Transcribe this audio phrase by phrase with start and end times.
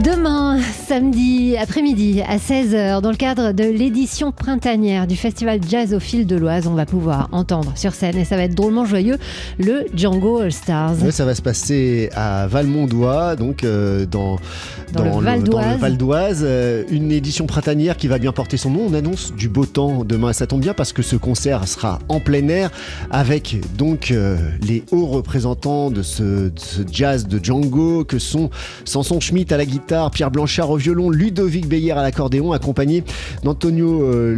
[0.00, 0.58] Demain,
[0.88, 6.26] samedi après-midi à 16h, dans le cadre de l'édition printanière du festival Jazz au fil
[6.26, 9.18] de l'Oise, on va pouvoir entendre sur scène, et ça va être drôlement joyeux,
[9.58, 10.94] le Django All Stars.
[11.04, 14.38] Oui, ça va se passer à Valmondois, donc euh, dans,
[14.94, 15.78] Dans le Val dans d'Oise.
[15.78, 16.42] Val d'Oise.
[16.42, 18.86] Euh, une édition printanière qui va bien porter son nom.
[18.88, 21.98] On annonce du beau temps demain, et ça tombe bien parce que ce concert sera
[22.08, 22.70] en plein air
[23.10, 28.48] avec donc euh, les hauts représentants de ce, de ce jazz de Django que sont
[28.86, 29.81] Samson Schmitt à la guitare,
[30.12, 33.04] Pierre Blanchard au violon, Ludovic Beyer à l'accordéon, accompagné
[33.42, 34.36] d'Antonio euh,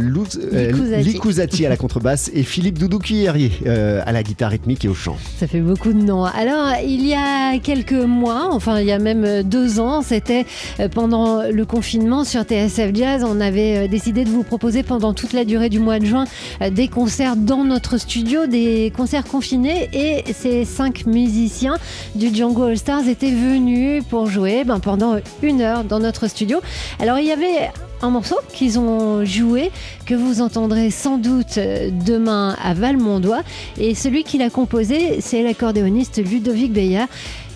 [0.53, 4.93] euh, à la contrebasse et Philippe Doudou Cuillerier euh, à la guitare rythmique et au
[4.93, 5.17] chant.
[5.37, 6.25] Ça fait beaucoup de noms.
[6.25, 10.45] Alors, il y a quelques mois, enfin il y a même deux ans, c'était
[10.79, 15.13] euh, pendant le confinement sur TSF Jazz, on avait euh, décidé de vous proposer pendant
[15.13, 16.25] toute la durée du mois de juin
[16.61, 21.77] euh, des concerts dans notre studio, des concerts confinés, et ces cinq musiciens
[22.15, 26.59] du Django All Stars étaient venus pour jouer ben, pendant une heure dans notre studio.
[26.99, 29.71] Alors, il y avait un morceau qu'ils ont joué
[30.05, 33.43] que vous entendrez sans doute demain à Valmondois.
[33.79, 37.05] Et celui qui l'a composé, c'est l'accordéoniste Ludovic Beyer.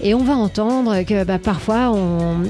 [0.01, 2.43] Et on va entendre que bah, parfois on,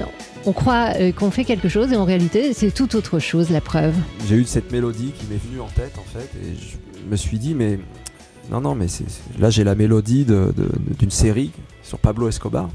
[0.45, 3.61] on croit euh, qu'on fait quelque chose et en réalité c'est tout autre chose, la
[3.61, 3.95] preuve.
[4.27, 7.39] J'ai eu cette mélodie qui m'est venue en tête en fait et je me suis
[7.39, 7.79] dit mais
[8.51, 9.05] non non mais c'est
[9.39, 11.51] là j'ai la mélodie d'une série
[11.83, 12.69] sur Pablo Escobar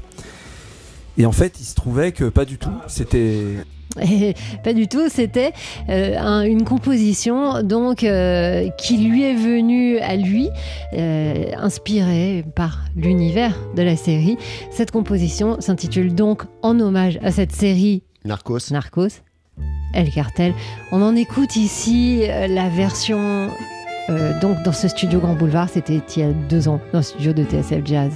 [1.17, 3.37] et en fait il se trouvait que pas du tout c'était
[4.01, 5.53] Et pas du tout, c'était
[5.87, 10.49] euh, un- une composition donc euh, qui lui est venue à lui,
[10.93, 14.37] euh, inspirée par l'univers de la série.
[14.69, 18.71] Cette composition s'intitule donc en hommage à cette série Narcos.
[18.71, 19.21] Narcos,
[19.93, 20.53] El Cartel.
[20.91, 23.49] On en écoute ici la version
[24.09, 27.03] euh, donc dans ce studio Grand Boulevard, c'était il y a deux ans, dans le
[27.03, 28.11] studio de TSF Jazz.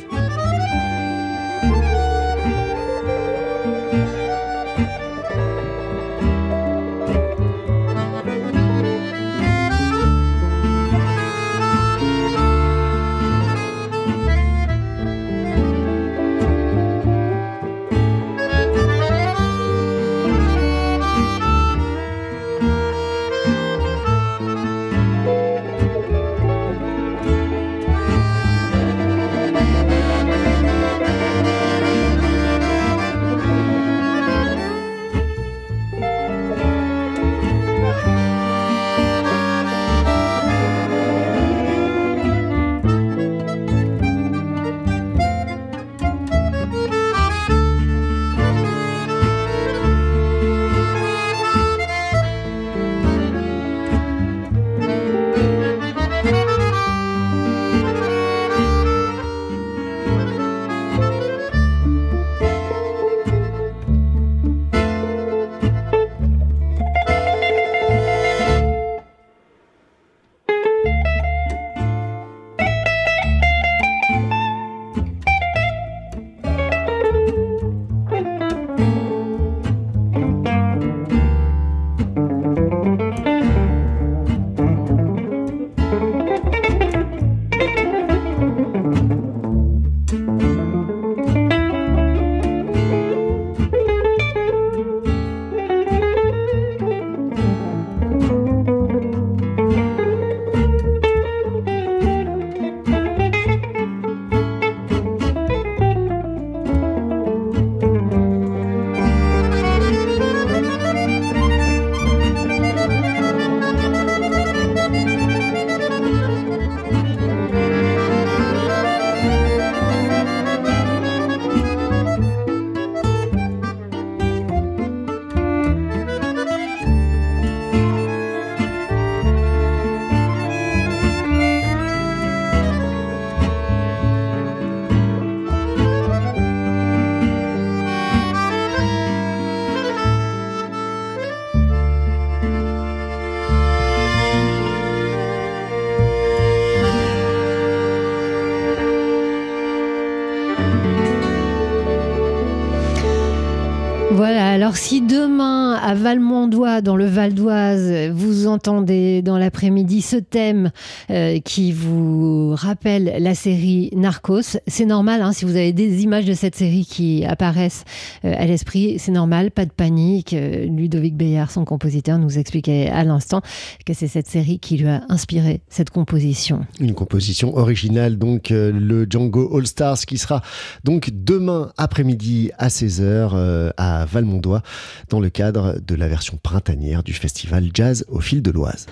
[155.89, 160.69] À Valmondois, dans le Val d'Oise, vous entendez dans l'après-midi ce thème
[161.09, 164.59] euh, qui vous rappelle la série Narcos.
[164.67, 167.85] C'est normal, hein, si vous avez des images de cette série qui apparaissent
[168.23, 170.33] euh, à l'esprit, c'est normal, pas de panique.
[170.33, 173.41] Euh, Ludovic Bayard, son compositeur, nous expliquait à l'instant
[173.83, 176.67] que c'est cette série qui lui a inspiré cette composition.
[176.79, 180.43] Une composition originale, donc le Django All Stars qui sera
[180.83, 184.61] donc demain après-midi à 16h à Valmondois
[185.09, 188.87] dans le cadre de la version printanière du festival Jazz au fil de l'Oise.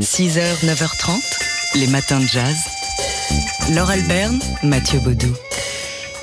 [0.00, 2.56] 6h, 9h30, les matins de jazz.
[3.74, 5.34] Laure Alberne, Mathieu Baudou.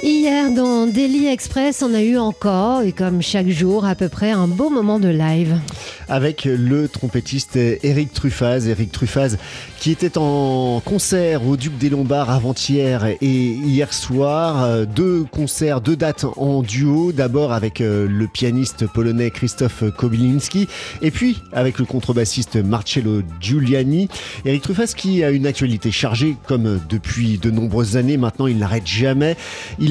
[0.04, 4.30] Hier, dans Daily Express, on a eu encore, et comme chaque jour, à peu près
[4.30, 5.60] un beau moment de live.
[6.08, 8.68] Avec le trompettiste Eric Truffaz.
[8.68, 9.38] Eric Truffaz
[9.80, 14.86] qui était en concert au Duc des Lombards avant-hier et hier soir.
[14.88, 17.12] Deux concerts, deux dates en duo.
[17.12, 20.68] D'abord avec euh, le pianiste polonais Christophe Kobilinski
[21.02, 24.10] et puis avec le contrebassiste Marcello Giuliani.
[24.46, 28.18] Eric Truffaz qui a une actualité chargée comme depuis de nombreuses années.
[28.18, 29.38] Maintenant, il n'arrête jamais.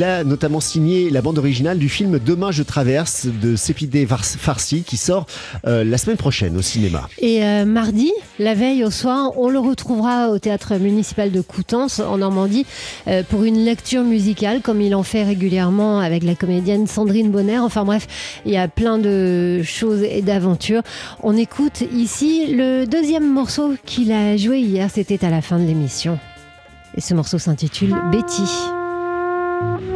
[0.02, 4.96] A notamment signé la bande originale du film Demain je traverse de Sepideh Farsi qui
[4.96, 5.26] sort
[5.66, 7.08] euh, la semaine prochaine au cinéma.
[7.18, 12.00] Et euh, mardi, la veille au soir, on le retrouvera au théâtre municipal de Coutances
[12.00, 12.66] en Normandie
[13.06, 17.58] euh, pour une lecture musicale comme il en fait régulièrement avec la comédienne Sandrine Bonner.
[17.58, 18.06] Enfin bref,
[18.44, 20.82] il y a plein de choses et d'aventures.
[21.22, 25.64] On écoute ici le deuxième morceau qu'il a joué hier, c'était à la fin de
[25.64, 26.18] l'émission.
[26.96, 28.75] Et ce morceau s'intitule Betty.
[29.58, 29.95] Thank you.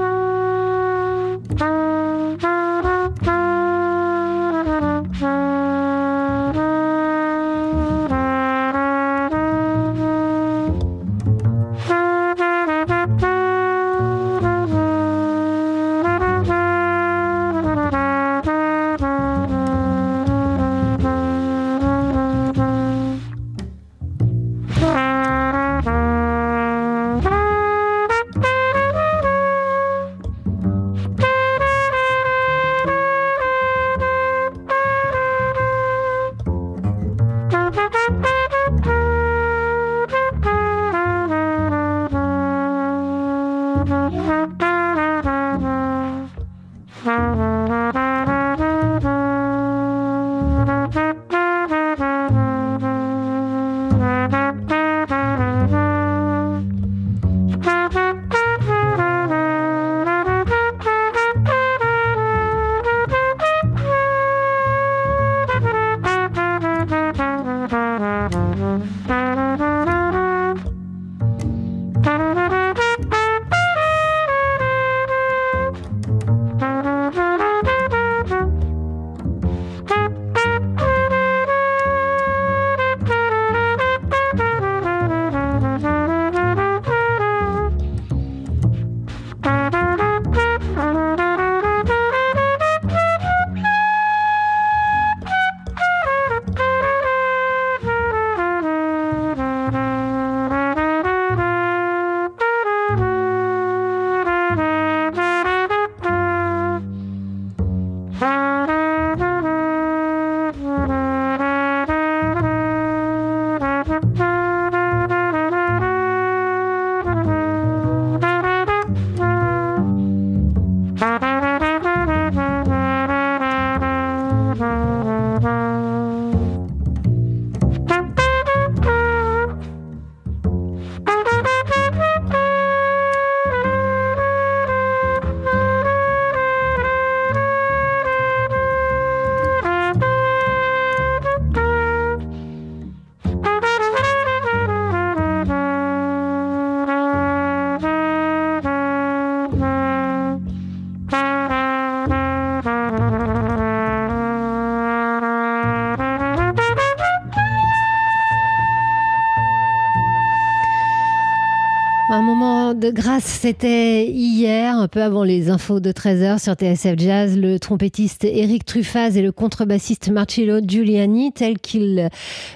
[162.10, 167.60] De grâce, c'était hier, un peu avant les infos de 13h sur TSF Jazz, le
[167.60, 172.08] trompettiste Eric Truffaz et le contrebassiste Marcello Giuliani, tel qu'ils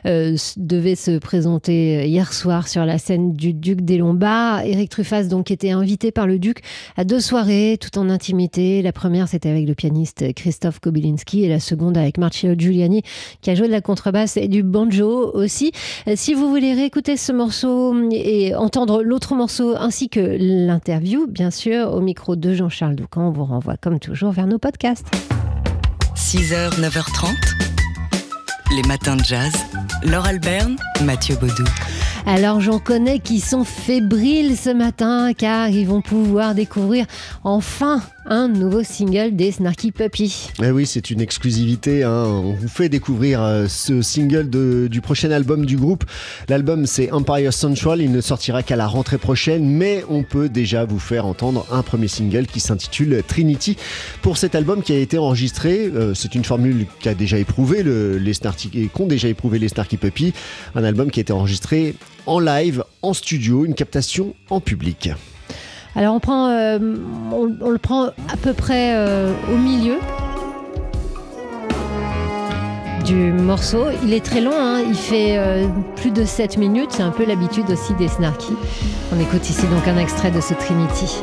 [0.07, 4.63] euh, devaient se présenter hier soir sur la scène du Duc des Lombards.
[4.63, 6.59] Eric Truffaz donc était invité par le Duc
[6.97, 8.83] à deux soirées, tout en intimité.
[8.83, 13.03] La première, c'était avec le pianiste Christophe Kobilinski et la seconde avec Marcello Giuliani,
[13.41, 15.71] qui a joué de la contrebasse et du banjo aussi.
[16.17, 19.44] Si vous voulez réécouter ce morceau et entendre l'autre morceau
[19.79, 23.29] ainsi que que l'interview, bien sûr, au micro de Jean-Charles Doucan.
[23.29, 25.07] On vous renvoie comme toujours vers nos podcasts.
[26.15, 27.35] 6h, 9h30.
[28.77, 29.53] Les matins de jazz.
[30.05, 31.65] Laure Alberne, Mathieu Baudou.
[32.27, 37.07] Alors j'en connais qui sont fébriles ce matin car ils vont pouvoir découvrir
[37.43, 40.49] enfin un nouveau single des Snarky Puppy.
[40.63, 42.05] Eh oui, c'est une exclusivité.
[42.05, 42.25] hein.
[42.27, 44.49] On vous fait découvrir euh, ce single
[44.89, 46.05] du prochain album du groupe.
[46.49, 48.01] L'album, c'est Empire Central.
[48.01, 51.83] Il ne sortira qu'à la rentrée prochaine, mais on peut déjà vous faire entendre un
[51.83, 53.77] premier single qui s'intitule Trinity.
[54.23, 58.19] Pour cet album qui a été enregistré, euh, c'est une formule qu'a déjà éprouvé le,
[58.19, 60.33] les Snarky, qu'ont déjà éprouvé les Snarky Puppy.
[60.75, 61.95] Un album qui a été enregistré
[62.27, 65.11] en live, en studio, une captation en public.
[65.97, 66.97] Alors euh,
[67.33, 69.99] on le prend à peu près euh, au milieu
[73.05, 73.87] du morceau.
[74.03, 77.25] Il est très long, hein, il fait euh, plus de 7 minutes, c'est un peu
[77.25, 78.55] l'habitude aussi des Snarky.
[79.15, 81.23] On écoute ici donc un extrait de ce Trinity.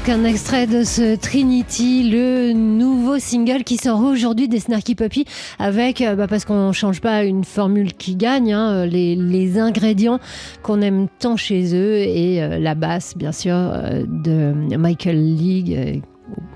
[0.00, 5.26] Donc un extrait de ce Trinity, le nouveau single qui sort aujourd'hui des Snarky Puppy
[5.58, 10.18] avec, euh, bah, parce qu'on change pas une formule qui gagne, hein, les, les ingrédients
[10.62, 15.74] qu'on aime tant chez eux et euh, la basse bien sûr euh, de Michael League
[15.74, 16.09] euh,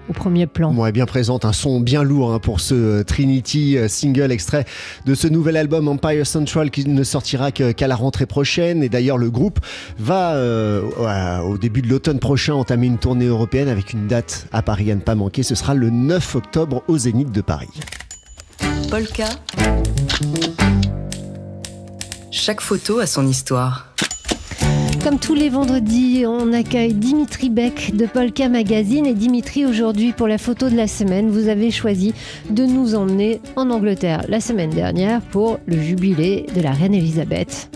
[0.08, 0.72] au, premier plan.
[0.72, 4.32] Bon, et bien présente, un son bien lourd hein, pour ce euh, Trinity euh, single
[4.32, 4.64] extrait
[5.06, 8.82] de ce nouvel album Empire Central qui ne sortira qu'à la rentrée prochaine.
[8.82, 9.60] Et d'ailleurs, le groupe
[9.98, 14.46] va euh, ouais, au début de l'automne prochain entamer une tournée européenne avec une date
[14.52, 15.42] à Paris à ne pas manquer.
[15.42, 17.68] Ce sera le 9 octobre au Zénith de Paris.
[18.90, 19.28] Polka.
[22.30, 23.94] Chaque photo a son histoire.
[25.04, 29.04] Comme tous les vendredis, on accueille Dimitri Beck de Polka Magazine.
[29.04, 32.14] Et Dimitri, aujourd'hui, pour la photo de la semaine, vous avez choisi
[32.48, 37.68] de nous emmener en Angleterre la semaine dernière pour le jubilé de la reine Elisabeth.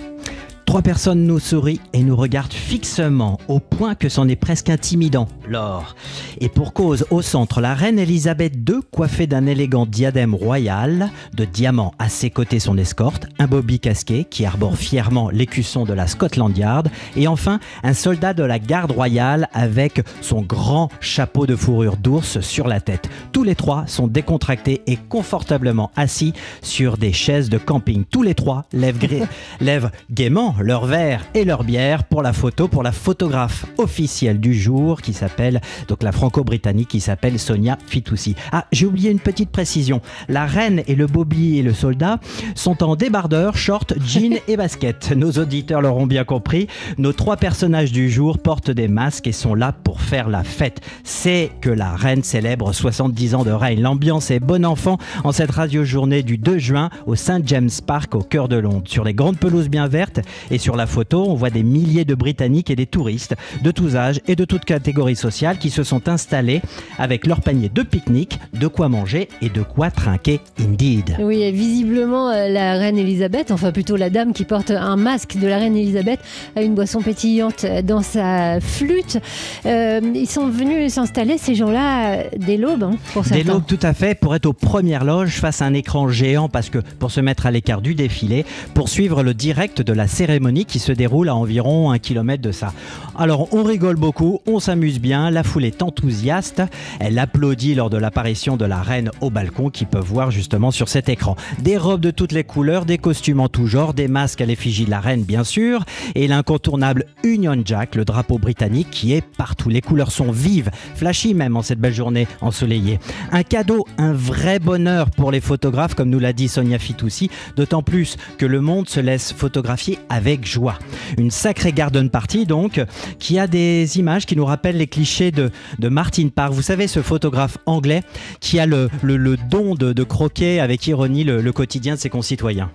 [0.69, 5.27] Trois personnes nous sourient et nous regardent fixement, au point que c'en est presque intimidant.
[5.49, 5.97] L'or.
[6.43, 11.47] Et pour cause, au centre, la reine Elisabeth II, coiffée d'un élégant diadème royal, de
[11.47, 16.07] diamants à ses côtés son escorte, un bobby casqué qui arbore fièrement l'écusson de la
[16.07, 21.57] Scotland Yard, et enfin un soldat de la garde royale avec son grand chapeau de
[21.57, 23.09] fourrure d'ours sur la tête.
[23.33, 28.05] Tous les trois sont décontractés et confortablement assis sur des chaises de camping.
[28.05, 32.93] Tous les trois lèvent, gaiement leur verre et leur bière pour la photo, pour la
[32.93, 38.35] photographe officielle du jour qui s'appelle, donc la franco-britannique qui s'appelle Sonia Fitoussi.
[38.53, 40.01] Ah, j'ai oublié une petite précision.
[40.29, 42.19] La reine et le bobby et le soldat
[42.55, 45.13] sont en débardeur, short, jean et basket.
[45.13, 46.67] Nos auditeurs l'auront bien compris.
[46.99, 50.81] Nos trois personnages du jour portent des masques et sont là pour faire la fête.
[51.05, 53.81] C'est que la reine célèbre 70 ans de règne.
[53.81, 58.15] L'ambiance est bon enfant en cette radio journée du 2 juin au St James Park
[58.15, 58.85] au cœur de Londres.
[58.87, 62.15] Sur les grandes pelouses bien vertes Et sur la photo, on voit des milliers de
[62.15, 66.09] Britanniques et des touristes de tous âges et de toutes catégories sociales qui se sont
[66.09, 66.63] installés
[66.99, 71.17] avec leur panier de pique-nique, de quoi manger et de quoi trinquer indeed.
[71.21, 75.37] Oui, et visiblement, euh, la reine Elisabeth, enfin plutôt la dame qui porte un masque
[75.37, 76.21] de la reine Elisabeth,
[76.57, 79.19] a une boisson pétillante dans sa flûte.
[79.67, 83.53] Euh, ils sont venus s'installer, ces gens-là, dès l'aube, hein, pour certains.
[83.53, 86.71] lobes tout à fait pour être aux premières loges face à un écran géant parce
[86.71, 90.38] que pour se mettre à l'écart du défilé, pour suivre le direct de la cérémonie
[90.67, 92.73] qui se déroule à environ un kilomètre de ça.
[93.17, 96.63] Alors on rigole beaucoup, on s'amuse bien, la foule est enthousiaste,
[97.01, 100.89] elle applaudit lors de l'apparition de la reine au balcon qui peut voir justement sur
[100.89, 101.37] cet écran.
[101.59, 104.85] Des robes de toutes les couleurs, des costumes en tout genre, des masques à l'effigie
[104.85, 109.69] de la reine bien sûr, et l'incontournable Union Jack, le drapeau britannique qui est partout.
[109.69, 113.01] Les couleurs sont vives, flashy même en cette belle journée ensoleillée.
[113.33, 117.83] Un cadeau, un vrai bonheur pour les photographes, comme nous l'a dit Sonia Fitoussi, d'autant
[117.83, 120.79] plus que le monde se laisse photographier avec joie.
[121.17, 122.81] Une sacrée garden party donc,
[123.19, 126.53] qui a des images qui nous rappellent les clichés de, de Martin Parr.
[126.53, 128.03] Vous savez, ce photographe anglais
[128.41, 131.99] qui a le, le- le don de, de croquer avec ironie le, le quotidien de
[131.99, 132.71] ses concitoyens.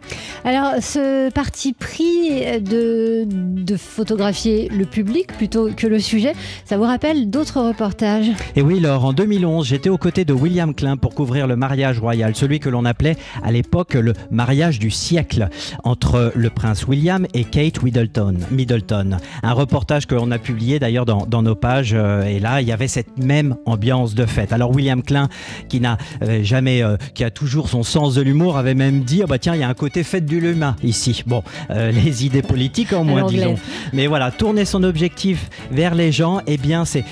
[0.46, 6.34] Alors, ce parti pris de, de photographier le public plutôt que le sujet,
[6.66, 8.32] ça vous rappelle d'autres reportages?
[8.56, 12.00] Et oui, Laure, en 2011, j'étais aux côtés de William Klein pour couvrir le mariage
[12.00, 15.50] royal, celui que l'on appelait à l'époque le mariage du siècle
[15.84, 18.36] entre le prince William et Kate Middleton.
[18.52, 19.18] Middleton.
[19.44, 21.92] Un reportage que l'on a publié d'ailleurs dans, dans nos pages.
[21.94, 24.54] euh, et là, il y avait cette même ambiance de fête.
[24.54, 25.30] Alors William Klein,
[25.70, 29.22] qui n'a euh, jamais, euh, qui a toujours son sens de l'humour, avait même dit
[29.24, 31.24] oh bah tiens, il y a un côté fête du l'humain ici.
[31.26, 33.56] Bon, euh, les idées politiques en moins, disons.
[33.94, 37.04] Mais voilà, tourner son objectif vers les gens, eh bien, c'est,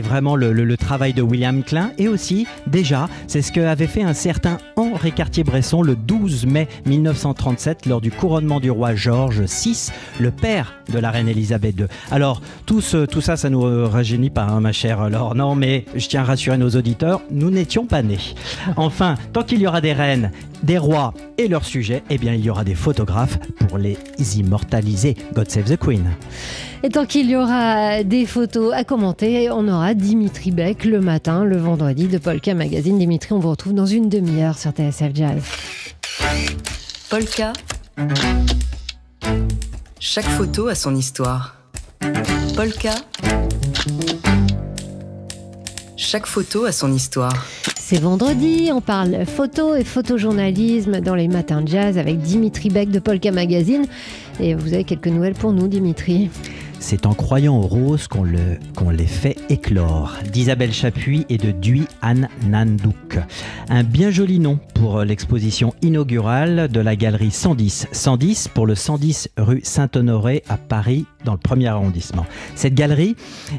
[0.00, 1.90] vraiment le, le- le travail de William Klein.
[1.98, 7.86] Et aussi, déjà, c'est ce qu'avait fait un certain Henri Cartier-Bresson le 12 mai 1937
[7.86, 9.74] lors du couronnement du roi George VI,
[10.18, 11.86] le père de la reine Elisabeth II.
[12.10, 15.34] Alors, tout, ce- tout ça, ça nous euh, rajeunit pas, hein, ma chère Laure.
[15.34, 18.18] Non, mais je tiens à rassurer nos auditeurs, nous n'étions pas nés.
[18.76, 20.30] Enfin, tant qu'il y aura des reines,
[20.62, 23.96] des rois et leurs sujets, eh bien, il y aura des photographes pour les
[24.38, 25.14] immortaliser.
[25.34, 26.04] God save the Queen.
[26.82, 31.44] Et tant qu'il y aura des photos à commenter, on aura Dimitri Beck le matin,
[31.44, 32.98] le vendredi de Polka Magazine.
[32.98, 35.42] Dimitri, on vous retrouve dans une demi-heure sur TSF Jazz.
[37.10, 37.52] Polka.
[40.00, 41.56] Chaque photo a son histoire.
[42.54, 42.94] Polka.
[45.96, 47.46] Chaque photo a son histoire.
[47.76, 52.90] C'est vendredi, on parle photo et photojournalisme dans les matins de jazz avec Dimitri Beck
[52.90, 53.86] de Polka Magazine.
[54.38, 56.30] Et vous avez quelques nouvelles pour nous, Dimitri?
[56.90, 60.16] C'est en croyant aux roses qu'on le, qu'on les fait éclore.
[60.32, 63.18] D'Isabelle Chapuis et de Dui Anne Nandouk.
[63.68, 67.88] Un bien joli nom pour l'exposition inaugurale de la galerie 110.
[67.92, 72.24] 110 pour le 110 rue Saint-Honoré à Paris, dans le premier arrondissement.
[72.54, 73.16] Cette galerie,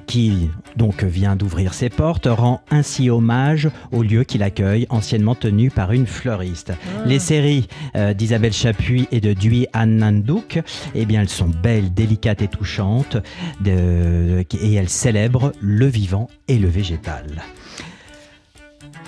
[0.07, 5.69] qui donc vient d'ouvrir ses portes, rend ainsi hommage au lieu qu'il accueille, anciennement tenu
[5.69, 6.73] par une fleuriste.
[7.05, 10.63] Les séries euh, d'Isabelle Chapuis et de Dui Anne Nandouk,
[10.95, 13.17] eh bien, elles sont belles, délicates et touchantes,
[13.65, 17.43] et elles célèbrent le vivant et le végétal.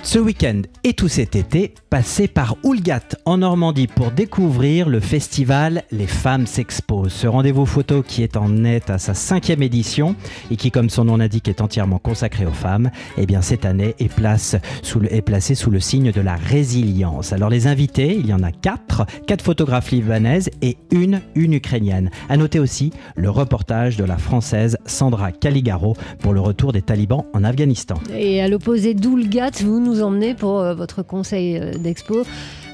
[0.03, 5.83] Ce week-end et tout cet été, passez par Oulgat en Normandie pour découvrir le festival
[5.91, 7.13] Les Femmes s'exposent.
[7.13, 10.15] Ce rendez-vous photo qui est en est à sa cinquième édition
[10.49, 13.93] et qui, comme son nom l'indique, est entièrement consacré aux femmes, eh bien cette année
[13.99, 17.31] est, place sous le- est placée sous le signe de la résilience.
[17.31, 22.09] Alors les invités, il y en a quatre, quatre photographes libanaises et une, une ukrainienne.
[22.27, 27.23] À noter aussi le reportage de la française Sandra Caligaro pour le retour des talibans
[27.33, 27.95] en Afghanistan.
[28.17, 32.23] Et à l'opposé d'Oulgat, vous nous emmenez pour euh, votre conseil euh, d'expo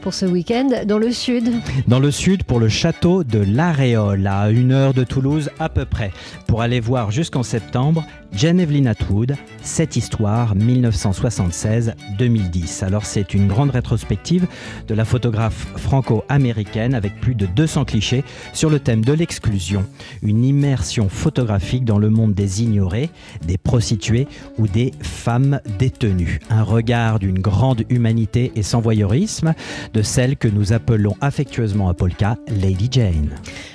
[0.01, 1.51] pour ce week-end dans le sud.
[1.87, 5.85] dans le sud pour le château de l'Aréole, à une heure de Toulouse à peu
[5.85, 6.11] près,
[6.47, 8.05] pour aller voir jusqu'en septembre
[8.37, 12.83] Jane Evelyn Atwood, cette histoire 1976-2010.
[12.83, 14.45] Alors c'est une grande rétrospective
[14.87, 18.23] de la photographe franco-américaine avec plus de 200 clichés
[18.53, 19.83] sur le thème de l'exclusion,
[20.21, 23.09] une immersion photographique dans le monde des ignorés,
[23.47, 24.27] des prostituées
[24.59, 26.39] ou des femmes détenues.
[26.51, 29.55] Un regard d'une grande humanité et sans voyeurisme
[29.95, 33.31] de celle que nous appelons affectueusement à Polka Lady Jane.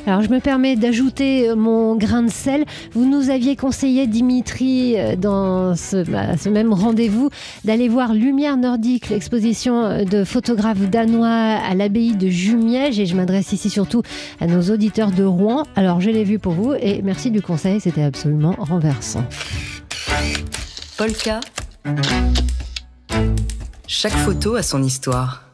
[0.07, 2.65] Alors je me permets d'ajouter euh, mon grain de sel.
[2.93, 7.31] Vous nous aviez conseillé, Dimitri, euh, dans ce, bah, ce même rendez-vous,
[7.65, 12.99] d'aller voir Lumière Nordique, l'exposition euh, de photographes danois à l'abbaye de Jumièges.
[12.99, 14.03] Et je m'adresse ici surtout
[14.41, 15.65] à nos auditeurs de Rouen.
[15.77, 19.25] Alors je l'ai vu pour vous et merci du conseil, c'était absolument renversant.
[20.97, 21.41] Polka.
[23.87, 25.45] Chaque photo a son histoire.